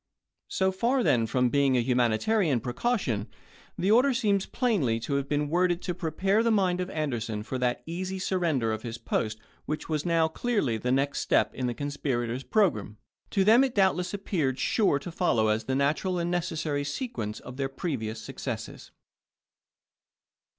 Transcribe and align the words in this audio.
So 0.47 0.71
far 0.71 1.03
then 1.03 1.27
from 1.27 1.49
being 1.49 1.77
a 1.77 1.81
humanitarian 1.81 2.59
precaution, 2.59 3.27
the 3.77 3.91
order 3.91 4.15
seems 4.15 4.47
plainly 4.47 4.99
to 5.01 5.13
have 5.13 5.29
been 5.29 5.47
worded 5.47 5.79
to 5.83 5.93
prepare 5.93 6.41
the 6.41 6.49
mind 6.49 6.81
of 6.81 6.89
Ander 6.89 7.19
son 7.19 7.43
for 7.43 7.59
that 7.59 7.83
easy 7.85 8.17
surrender 8.17 8.71
of 8.71 8.81
his 8.81 8.97
post 8.97 9.37
which 9.67 9.89
was 9.89 10.03
now 10.03 10.27
clearly 10.27 10.77
the 10.77 10.91
next 10.91 11.19
step 11.19 11.53
in 11.53 11.67
the 11.67 11.75
conspirators' 11.75 12.41
pro 12.41 12.71
gramme. 12.71 12.95
To 13.29 13.43
them 13.43 13.63
it 13.63 13.75
doubtless 13.75 14.11
appeared 14.11 14.57
sure 14.57 14.97
to 14.97 15.11
follow 15.11 15.49
as 15.49 15.65
the 15.65 15.75
natural 15.75 16.17
and 16.17 16.31
necessary 16.31 16.83
sequence 16.83 17.39
of 17.39 17.57
their 17.57 17.69
previous 17.69 18.19
successes. 18.19 18.89